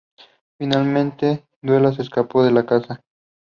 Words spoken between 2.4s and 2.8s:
de la